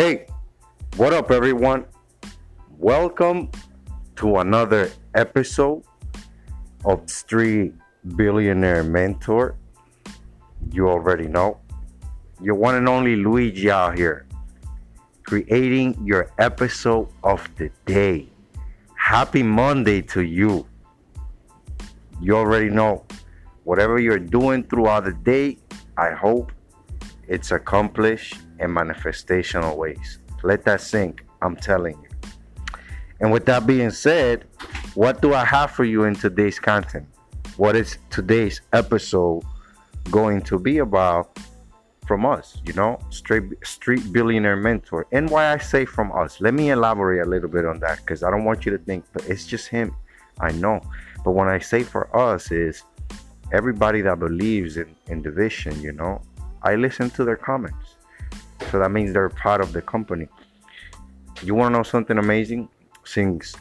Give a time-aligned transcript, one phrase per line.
[0.00, 0.24] Hey,
[0.96, 1.84] what up, everyone?
[2.78, 3.50] Welcome
[4.16, 5.82] to another episode
[6.86, 7.74] of Street
[8.16, 9.56] Billionaire Mentor.
[10.72, 11.60] You already know.
[12.40, 14.26] Your one and only Luigi out here,
[15.24, 18.26] creating your episode of the day.
[18.94, 20.66] Happy Monday to you.
[22.22, 23.04] You already know.
[23.64, 25.58] Whatever you're doing throughout the day,
[25.98, 26.52] I hope
[27.30, 30.18] it's accomplished in manifestational ways.
[30.42, 32.08] Let that sink, I'm telling you.
[33.20, 34.46] And with that being said,
[34.94, 37.06] what do I have for you in today's content?
[37.56, 39.44] What is today's episode
[40.10, 41.38] going to be about
[42.04, 42.60] from us?
[42.66, 45.06] You know, street street billionaire mentor.
[45.12, 46.40] And why I say from us?
[46.40, 49.04] Let me elaborate a little bit on that because I don't want you to think,
[49.12, 49.94] but it's just him.
[50.40, 50.80] I know.
[51.24, 52.82] But when I say for us is
[53.52, 56.22] everybody that believes in, in the vision, you know,
[56.62, 57.96] I listen to their comments.
[58.70, 60.28] So that means they're part of the company.
[61.42, 62.68] You want to know something amazing?
[63.04, 63.56] Since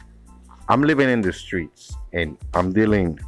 [0.68, 3.20] I'm living in the streets and I'm dealing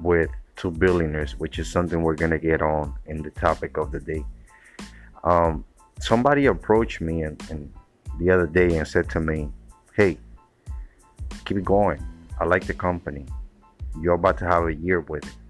[0.00, 4.00] with two billionaires, which is something we're gonna get on in the topic of the
[4.00, 4.24] day.
[5.22, 5.64] Um,
[6.00, 7.72] somebody approached me and, and
[8.18, 9.50] the other day and said to me,
[9.94, 10.18] "Hey,
[11.44, 12.02] keep it going.
[12.40, 13.26] I like the company.
[14.00, 15.41] You're about to have a year with it."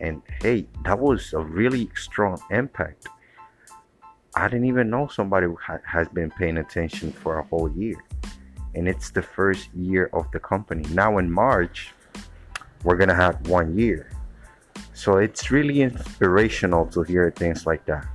[0.00, 3.06] And hey, that was a really strong impact.
[4.34, 8.02] I didn't even know somebody ha- has been paying attention for a whole year.
[8.74, 10.84] And it's the first year of the company.
[10.94, 11.92] Now in March,
[12.84, 14.10] we're to have one year.
[14.94, 18.06] So it's really inspirational to hear things like that.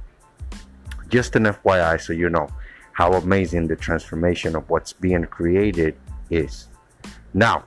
[1.09, 2.47] Just an FYI, so you know
[2.93, 5.97] how amazing the transformation of what's being created
[6.29, 6.67] is.
[7.33, 7.65] Now,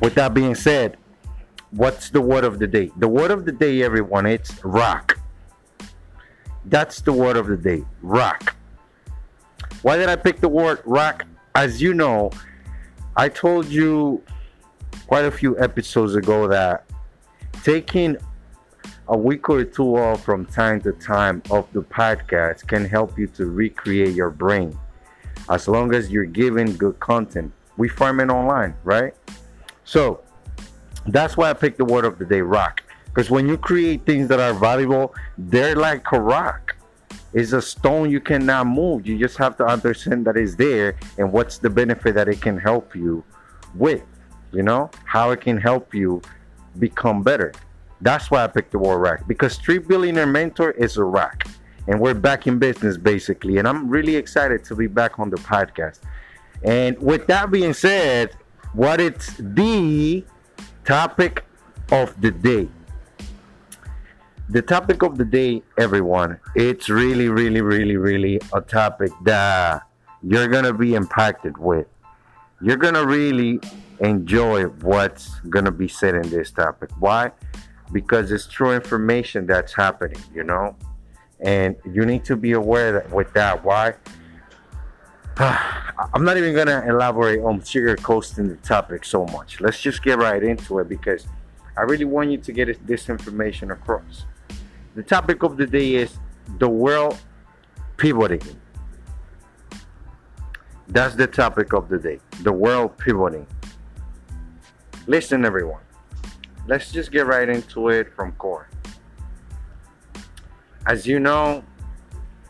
[0.00, 0.98] with that being said,
[1.70, 2.90] what's the word of the day?
[2.96, 5.18] The word of the day, everyone, it's rock.
[6.64, 8.54] That's the word of the day, rock.
[9.82, 11.24] Why did I pick the word rock?
[11.54, 12.30] As you know,
[13.16, 14.22] I told you
[15.06, 16.84] quite a few episodes ago that
[17.62, 18.16] taking
[19.08, 23.26] a week or two off from time to time of the podcast can help you
[23.26, 24.78] to recreate your brain
[25.48, 27.50] as long as you're giving good content.
[27.76, 29.14] We farm it online, right?
[29.84, 30.20] So
[31.12, 32.82] that's why I picked the word of the day, rock.
[33.06, 36.76] Because when you create things that are valuable, they're like a rock.
[37.32, 39.06] It's a stone you cannot move.
[39.06, 42.58] You just have to understand that it's there and what's the benefit that it can
[42.58, 43.24] help you
[43.74, 44.02] with.
[44.52, 46.22] You know, how it can help you
[46.78, 47.52] become better.
[48.00, 49.20] That's why I picked the word rock.
[49.26, 51.44] Because Street Billionaire Mentor is a rock.
[51.86, 53.58] And we're back in business basically.
[53.58, 56.00] And I'm really excited to be back on the podcast.
[56.62, 58.34] And with that being said,
[58.72, 60.24] what it's the
[60.88, 61.44] topic
[61.92, 62.66] of the day.
[64.48, 69.82] The topic of the day everyone it's really really really really a topic that
[70.22, 71.86] you're gonna be impacted with.
[72.62, 73.60] You're gonna really
[74.00, 76.88] enjoy what's gonna be said in this topic.
[76.98, 77.32] Why?
[77.92, 80.74] Because it's true information that's happening you know?
[81.40, 83.62] And you need to be aware that with that.
[83.62, 83.92] Why
[85.40, 89.60] I'm not even gonna elaborate on sugar coasting the topic so much.
[89.60, 91.28] Let's just get right into it because
[91.76, 94.24] I really want you to get this information across.
[94.96, 96.18] The topic of the day is
[96.58, 97.18] the world
[97.98, 98.42] pivoting.
[100.88, 102.18] That's the topic of the day.
[102.42, 103.46] The world pivoting.
[105.06, 105.82] Listen, everyone.
[106.66, 108.68] Let's just get right into it from core.
[110.84, 111.62] As you know,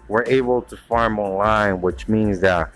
[0.09, 2.73] we're able to farm online, which means that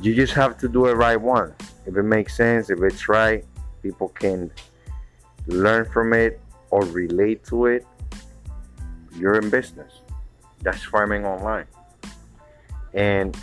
[0.00, 1.54] you just have to do it right once.
[1.86, 3.44] If it makes sense, if it's right,
[3.82, 4.50] people can
[5.46, 6.40] learn from it
[6.70, 7.86] or relate to it.
[9.16, 9.92] You're in business.
[10.62, 11.66] That's farming online.
[12.94, 13.36] And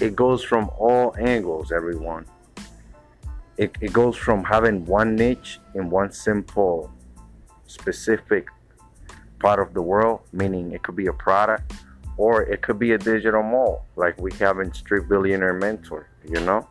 [0.00, 2.26] it goes from all angles, everyone.
[3.56, 6.90] It, it goes from having one niche in one simple,
[7.66, 8.48] specific
[9.38, 11.72] part of the world, meaning it could be a product
[12.22, 16.38] or it could be a digital mall like we have in Street Billionaire Mentor, you
[16.38, 16.68] know?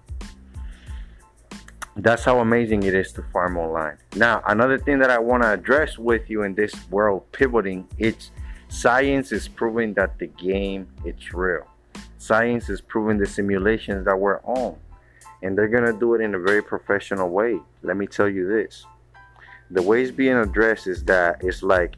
[1.98, 3.98] That's how amazing it is to farm online.
[4.16, 8.32] Now, another thing that I want to address with you in this world pivoting, it's
[8.70, 11.68] science is proving that the game it's real.
[12.18, 14.78] Science is proving the simulations that we're on.
[15.44, 17.60] And they're going to do it in a very professional way.
[17.84, 18.86] Let me tell you this.
[19.70, 21.96] The way it's being addressed is that it's like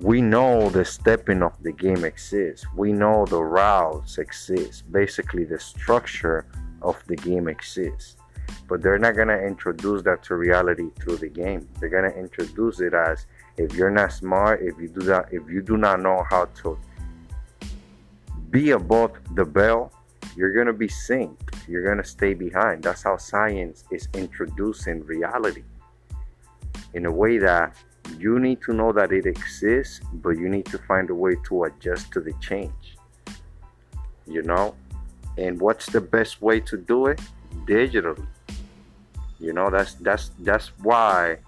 [0.00, 2.64] we know the stepping of the game exists.
[2.76, 4.90] We know the routes exist.
[4.92, 6.46] Basically, the structure
[6.82, 8.16] of the game exists.
[8.68, 11.68] But they're not gonna introduce that to reality through the game.
[11.80, 15.62] They're gonna introduce it as if you're not smart, if you do that, if you
[15.62, 16.78] do not know how to
[18.50, 19.92] be above the bell,
[20.36, 21.66] you're gonna be synced.
[21.66, 22.84] You're gonna stay behind.
[22.84, 25.64] That's how science is introducing reality
[26.94, 27.76] in a way that
[28.20, 31.64] you need to know that it exists, but you need to find a way to
[31.64, 32.96] adjust to the change.
[34.26, 34.74] You know?
[35.36, 37.20] And what's the best way to do it?
[37.66, 38.26] Digitally.
[39.40, 41.38] You know, that's that's that's why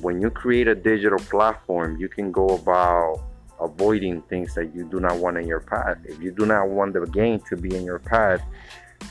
[0.00, 3.22] when you create a digital platform, you can go about
[3.60, 5.98] avoiding things that you do not want in your path.
[6.04, 8.40] If you do not want the game to be in your path,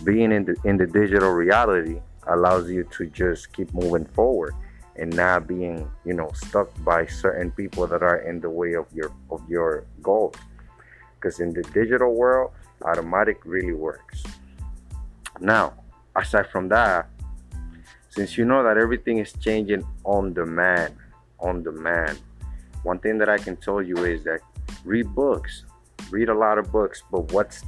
[0.04, 4.54] being in the in the digital reality allows you to just keep moving forward
[4.98, 8.86] and not being, you know, stuck by certain people that are in the way of
[8.94, 10.36] your of your goals.
[11.16, 12.52] Because in the digital world,
[12.84, 14.24] automatic really works.
[15.40, 15.74] Now,
[16.16, 17.10] aside from that,
[18.10, 20.96] since you know that everything is changing on demand,
[21.40, 22.20] on demand,
[22.84, 24.40] one thing that I can tell you is that
[24.86, 25.66] read books,
[26.10, 27.64] read a lot of books, but what's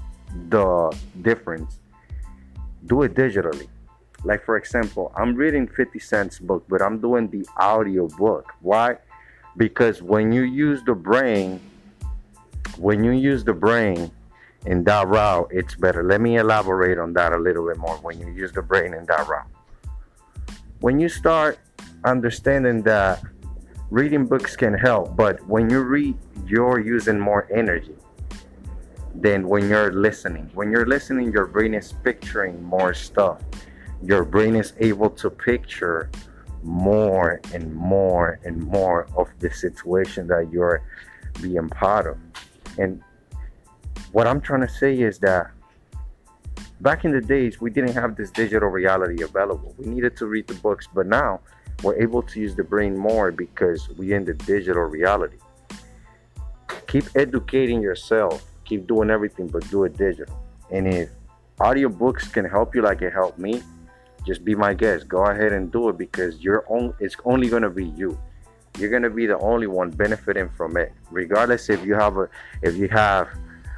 [0.50, 1.80] the difference?
[2.86, 3.68] Do it digitally.
[4.28, 8.54] Like for example, I'm reading 50 Cent's book, but I'm doing the audio book.
[8.62, 8.98] Why?
[9.56, 11.60] Because when you use the brain,
[12.78, 14.12] when you use the brain
[14.66, 16.04] in that route, it's better.
[16.04, 17.98] Let me elaborate on that a little bit more.
[17.98, 19.48] When you use the brain in that route
[20.80, 21.58] when you start
[22.04, 23.22] understanding that
[23.90, 26.16] reading books can help, but when you read,
[26.46, 27.96] you're using more energy
[29.16, 30.50] than when you're listening.
[30.54, 33.42] When you're listening, your brain is picturing more stuff.
[34.04, 36.10] Your brain is able to picture
[36.64, 40.84] more and more and more of the situation that you're
[41.42, 42.18] being part of.
[42.78, 43.02] And
[44.12, 45.52] what I'm trying to say is that
[46.82, 49.74] back in the days we didn't have this digital reality available.
[49.78, 51.42] We needed to read the books but now
[51.84, 55.38] we're able to use the brain more because we're in the digital reality.
[56.88, 60.38] Keep educating yourself keep doing everything but do it digital.
[60.72, 61.10] And if
[61.60, 63.64] audiobooks can help you like it helped me
[64.28, 66.64] just be my guest go ahead and do it because you're
[67.00, 68.20] it's only going to be you
[68.78, 72.30] you're going to be the only one benefiting from it regardless if you have a
[72.62, 73.28] if you have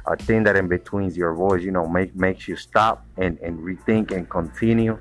[0.06, 3.58] a thing that in between your voice, you know, make makes you stop and, and
[3.58, 5.00] rethink and continue.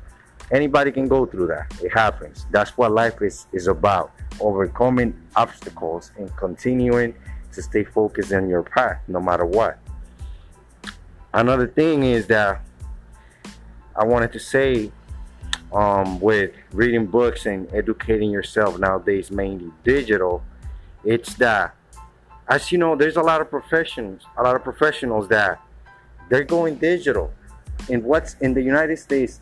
[0.51, 1.73] Anybody can go through that.
[1.83, 2.47] It happens.
[2.51, 4.11] That's what life is, is about.
[4.39, 7.15] Overcoming obstacles and continuing
[7.53, 9.79] to stay focused on your path no matter what.
[11.33, 12.61] Another thing is that
[13.95, 14.91] I wanted to say
[15.73, 20.43] um, with reading books and educating yourself nowadays, mainly digital,
[21.03, 21.75] it's that
[22.49, 25.61] as you know, there's a lot of professions, a lot of professionals that
[26.29, 27.31] they're going digital.
[27.89, 29.39] And what's in the United States,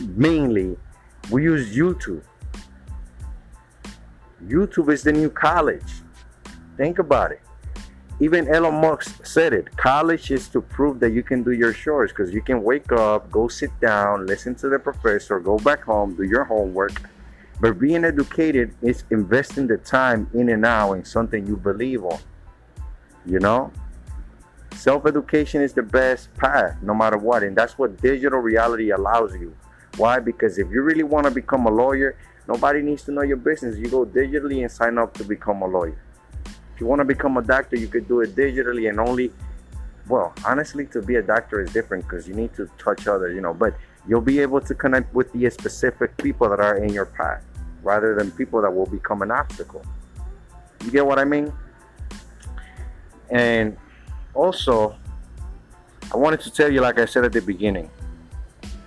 [0.00, 0.76] mainly,
[1.30, 2.22] we use YouTube.
[4.44, 6.02] YouTube is the new college.
[6.76, 7.40] Think about it.
[8.22, 9.76] Even Elon Musk said it.
[9.76, 13.28] College is to prove that you can do your chores because you can wake up,
[13.32, 16.92] go sit down, listen to the professor, go back home, do your homework,
[17.60, 22.20] but being educated is investing the time in and out in something you believe on.
[23.26, 23.72] You know?
[24.70, 27.42] Self education is the best path, no matter what.
[27.42, 29.52] And that's what digital reality allows you.
[29.96, 30.20] Why?
[30.20, 32.16] Because if you really want to become a lawyer,
[32.46, 33.76] nobody needs to know your business.
[33.76, 35.98] You go digitally and sign up to become a lawyer.
[36.74, 39.32] If you want to become a doctor, you could do it digitally and only,
[40.08, 43.40] well, honestly, to be a doctor is different because you need to touch others, you
[43.40, 43.74] know, but
[44.08, 47.44] you'll be able to connect with the specific people that are in your path
[47.82, 49.84] rather than people that will become an obstacle.
[50.84, 51.52] You get what I mean?
[53.30, 53.76] And
[54.34, 54.96] also,
[56.12, 57.90] I wanted to tell you, like I said at the beginning,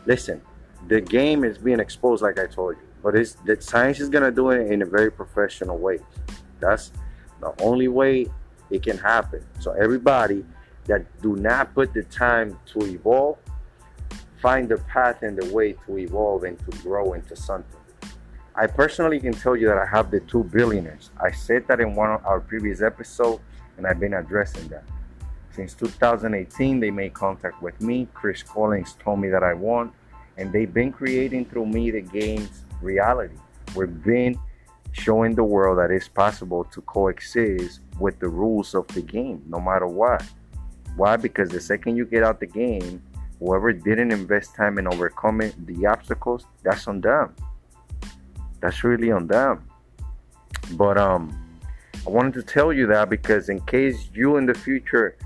[0.05, 0.41] listen,
[0.87, 4.31] the game is being exposed, like I told you, but it's the science is gonna
[4.31, 5.99] do it in a very professional way.
[6.59, 6.91] That's
[7.45, 8.27] the only way
[8.71, 9.45] it can happen.
[9.59, 10.43] So everybody
[10.85, 13.37] that do not put the time to evolve,
[14.41, 17.79] find the path and the way to evolve and to grow into something.
[18.55, 21.11] I personally can tell you that I have the two billionaires.
[21.21, 23.41] I said that in one of our previous episodes,
[23.77, 24.83] and I've been addressing that.
[25.51, 28.07] Since 2018, they made contact with me.
[28.13, 29.91] Chris Collins told me that I won,
[30.37, 33.35] and they've been creating through me the game's reality.
[33.75, 34.39] We've been
[34.95, 39.59] showing the world that it's possible to coexist with the rules of the game, no
[39.59, 40.23] matter what.
[40.95, 41.17] Why?
[41.17, 43.01] Because the second you get out the game,
[43.39, 47.35] whoever didn't invest time in overcoming the obstacles, that's on them
[48.65, 49.63] that's really on them.
[50.71, 51.23] But um,
[52.05, 55.17] I wanted to tell you that because in case you in the future,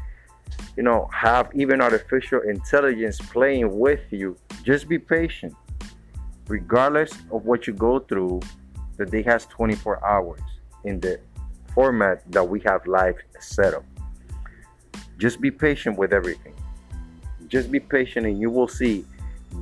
[0.75, 5.55] you know, have even artificial intelligence playing with you, just be patient.
[6.47, 8.41] Regardless of what you go through,
[8.99, 10.41] the day has 24 hours
[10.83, 11.19] in the
[11.73, 13.85] format that we have life set up.
[15.17, 16.53] Just be patient with everything.
[17.47, 19.05] Just be patient, and you will see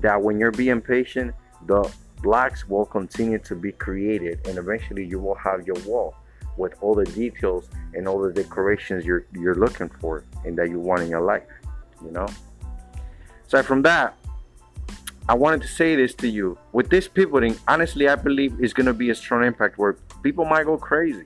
[0.02, 1.34] that when you're being patient,
[1.68, 1.90] the
[2.22, 6.16] blocks will continue to be created, and eventually you will have your wall
[6.58, 10.80] with all the details and all the decorations you're you're looking for and that you
[10.80, 11.44] want in your life.
[12.04, 12.28] You know.
[13.46, 14.17] Aside from that,
[15.30, 16.58] I wanted to say this to you.
[16.72, 20.66] With this pivoting, honestly, I believe it's gonna be a strong impact where people might
[20.66, 21.26] go crazy.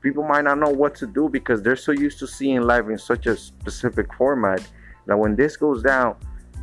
[0.00, 2.98] People might not know what to do because they're so used to seeing life in
[2.98, 4.66] such a specific format
[5.06, 6.16] that when this goes down,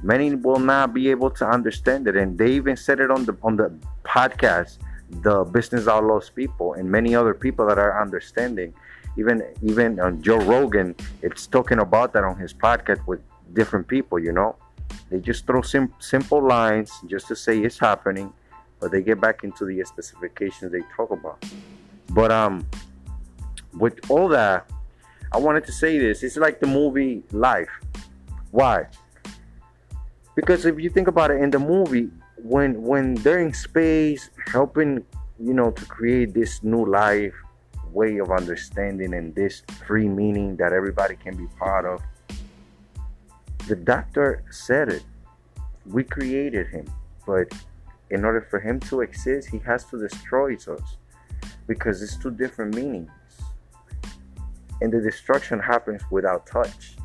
[0.04, 2.18] many will not be able to understand it.
[2.18, 3.74] And they even said it on the on the
[4.04, 4.80] podcast,
[5.22, 8.74] the business outlaws people and many other people that are understanding.
[9.18, 13.22] Even even on Joe Rogan, it's talking about that on his podcast with
[13.54, 14.20] different people.
[14.20, 14.58] You know,
[15.10, 18.34] they just throw sim- simple lines just to say it's happening,
[18.80, 21.44] but they get back into the specifications they talk about.
[22.10, 22.68] But um,
[23.78, 24.70] with all that,
[25.32, 26.24] I wanted to say this.
[26.24, 27.70] It's like the movie Life.
[28.52, 28.88] Why?
[30.36, 35.06] Because if you think about it in the movie, when when they're in space helping,
[35.40, 37.34] you know, to create this new life
[37.92, 42.02] way of understanding and this free meaning that everybody can be part of,
[43.70, 45.04] the doctor said it.
[45.86, 46.92] We created him,
[47.26, 47.54] but
[48.10, 50.98] in order for him to exist, he has to destroy us
[51.68, 53.12] because it's two different meanings.
[54.82, 56.96] And the destruction happens without touch.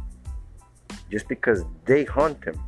[1.11, 2.59] Just because they hunt him.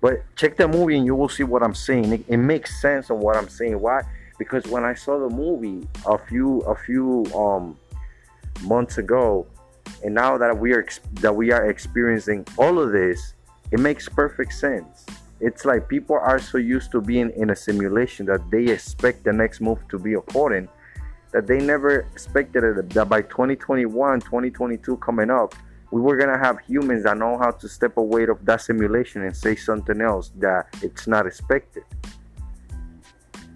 [0.00, 2.10] But check the movie and you will see what I'm saying.
[2.10, 3.78] It, it makes sense of what I'm saying.
[3.78, 4.02] Why?
[4.38, 7.76] Because when I saw the movie a few a few um
[8.62, 9.46] months ago,
[10.04, 13.34] and now that we are that we are experiencing all of this,
[13.72, 15.06] it makes perfect sense.
[15.40, 19.32] It's like people are so used to being in a simulation that they expect the
[19.32, 20.68] next move to be according
[21.36, 25.54] that they never expected it, that by 2021, 2022 coming up,
[25.90, 29.36] we were gonna have humans that know how to step away of that simulation and
[29.36, 31.84] say something else that it's not expected.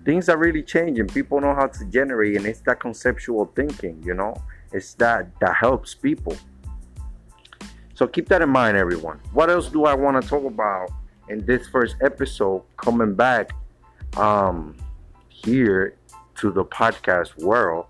[0.05, 1.07] Things are really changing.
[1.07, 4.35] People know how to generate, and it's that conceptual thinking, you know.
[4.73, 6.37] It's that that helps people.
[7.95, 9.21] So keep that in mind, everyone.
[9.33, 10.91] What else do I want to talk about
[11.29, 12.63] in this first episode?
[12.77, 13.51] Coming back
[14.17, 14.77] um,
[15.29, 15.97] here
[16.37, 17.87] to the podcast world.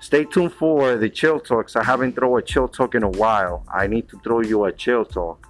[0.00, 1.74] Stay tuned for the chill talks.
[1.74, 3.64] I haven't thrown a chill talk in a while.
[3.72, 5.44] I need to throw you a chill talk.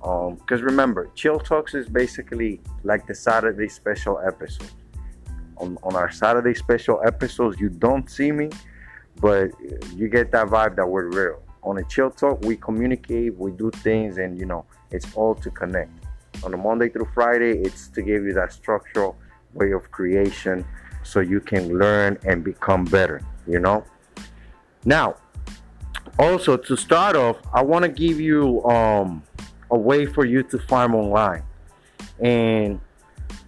[0.00, 4.72] Because um, remember, chill talks is basically like the Saturday special episode.
[5.58, 8.50] On, on our Saturday special episodes, you don't see me,
[9.20, 9.50] but
[9.94, 11.42] you get that vibe that we're real.
[11.62, 15.50] On a chill talk, we communicate, we do things, and you know, it's all to
[15.50, 15.90] connect.
[16.44, 19.16] On a Monday through Friday, it's to give you that structural
[19.54, 20.64] way of creation
[21.02, 23.84] so you can learn and become better, you know?
[24.84, 25.16] Now,
[26.18, 29.22] also to start off, I want to give you um,
[29.70, 31.42] a way for you to farm online.
[32.20, 32.80] And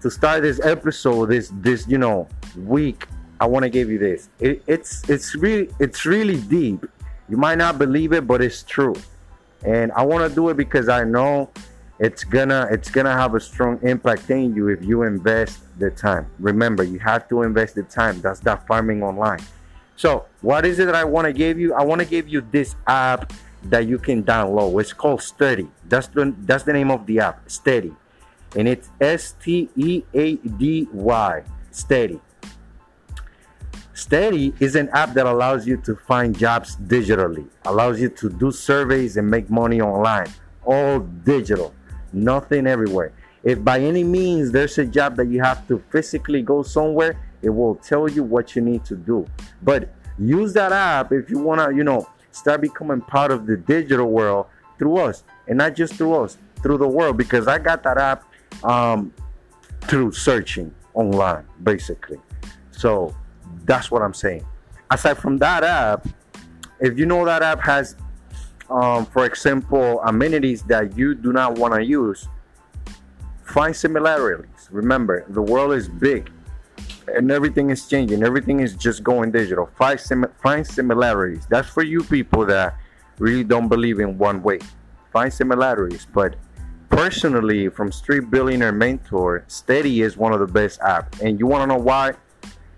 [0.01, 3.07] to start this episode, this this you know week,
[3.41, 4.29] I want to give you this.
[4.41, 6.87] It, it's it's really it's really deep.
[7.29, 8.95] You might not believe it, but it's true.
[9.65, 11.51] And I want to do it because I know
[11.99, 16.27] it's gonna it's gonna have a strong impact in you if you invest the time.
[16.39, 18.21] Remember you have to invest the time.
[18.21, 19.41] That's that farming online.
[19.97, 21.75] So what is it that i want to give you?
[21.75, 23.33] I want to give you this app
[23.65, 24.81] that you can download.
[24.81, 25.69] It's called steady.
[25.89, 27.95] That's the that's the name of the app steady.
[28.57, 29.73] And it's s-t-e-a-d-y
[31.71, 32.21] steady
[33.95, 38.51] steady is an app that allows you to find jobs digitally allows you to do
[38.51, 40.29] surveys and make money online
[40.67, 41.73] all digital
[42.15, 43.13] nothing everywhere.
[43.43, 47.51] If by any means there's a job that you have to physically go somewhere, it
[47.51, 49.27] will tell you what you need to do.
[49.63, 53.57] But use that app if you want to, you know, start becoming part of the
[53.57, 54.47] digital world
[54.79, 58.25] through us and not just through us, through the world because I got that app
[58.65, 59.13] um,
[59.83, 62.19] through searching online basically.
[62.71, 63.15] So
[63.65, 64.45] that's what I'm saying.
[64.91, 66.07] Aside from that app,
[66.81, 67.97] if you know that app has
[68.71, 72.29] um, for example, amenities that you do not want to use,
[73.45, 74.69] find similarities.
[74.71, 76.31] Remember, the world is big
[77.09, 78.23] and everything is changing.
[78.23, 79.67] Everything is just going digital.
[79.77, 81.47] Find, sim- find similarities.
[81.49, 82.77] That's for you people that
[83.19, 84.59] really don't believe in one way.
[85.13, 86.07] Find similarities.
[86.13, 86.37] But
[86.89, 91.21] personally, from Street Billionaire Mentor, Steady is one of the best apps.
[91.21, 92.15] And you want to know why?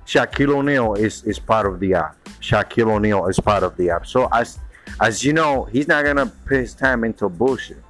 [0.07, 2.17] Shaquille O'Neal is, is part of the app.
[2.41, 4.07] Shaquille O'Neal is part of the app.
[4.07, 4.59] So as
[5.01, 7.83] as you know, he's not gonna put his time into bullshit.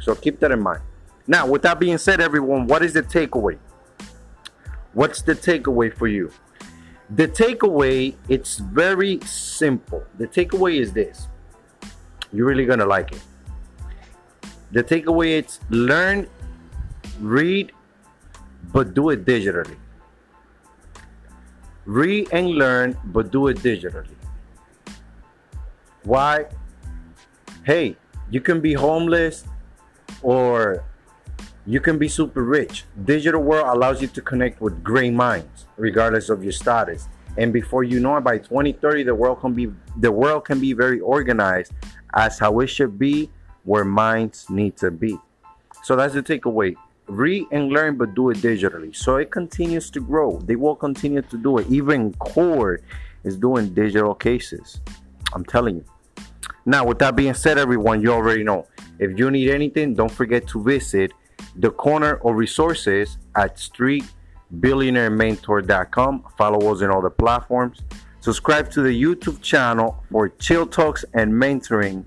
[0.00, 0.80] So keep that in mind.
[1.26, 3.58] Now, with that being said, everyone, what is the takeaway?
[4.94, 6.32] What's the takeaway for you?
[7.10, 10.02] The takeaway, it's very simple.
[10.18, 11.28] The takeaway is this.
[12.32, 13.22] You're really gonna like it.
[14.72, 16.28] The takeaway is learn,
[17.20, 17.72] read,
[18.72, 19.76] but do it digitally.
[21.86, 24.14] Read and learn, but do it digitally.
[26.02, 26.46] Why?
[27.64, 27.96] Hey,
[28.30, 29.44] you can be homeless
[30.22, 30.84] or
[31.66, 32.84] you can be super rich.
[33.04, 37.08] Digital world allows you to connect with great minds, regardless of your status.
[37.36, 40.72] And before you know it, by 2030, the world can be the world can be
[40.72, 41.72] very organized
[42.14, 43.30] as how it should be,
[43.64, 45.18] where minds need to be.
[45.82, 46.76] So that's the takeaway.
[47.08, 48.94] Read and learn, but do it digitally.
[48.94, 50.40] So it continues to grow.
[50.40, 51.70] They will continue to do it.
[51.70, 52.80] Even Core
[53.22, 54.80] is doing digital cases.
[55.32, 55.84] I'm telling you.
[56.64, 58.66] Now, with that being said, everyone, you already know.
[58.98, 61.12] If you need anything, don't forget to visit
[61.54, 66.24] the corner of resources at streetbillionairementor.com.
[66.36, 67.82] Follow us on all the platforms.
[68.20, 72.04] Subscribe to the YouTube channel for chill talks and mentoring,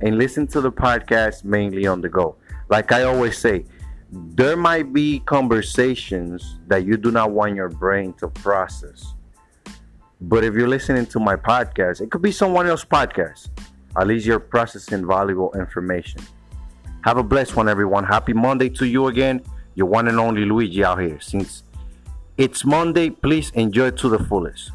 [0.00, 2.36] and listen to the podcast mainly on the go.
[2.68, 3.64] Like I always say,
[4.10, 9.14] there might be conversations that you do not want your brain to process.
[10.20, 13.50] But if you're listening to my podcast, it could be someone else's podcast.
[13.98, 16.22] At least you're processing valuable information.
[17.04, 18.04] Have a blessed one, everyone.
[18.04, 19.42] Happy Monday to you again.
[19.74, 21.20] Your one and only Luigi out here.
[21.20, 21.64] Since
[22.36, 24.70] it's Monday, please enjoy it to the fullest.